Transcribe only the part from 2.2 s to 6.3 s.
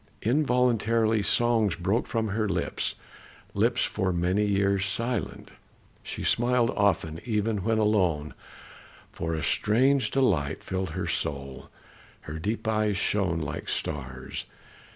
her lips, lips for many years silent; she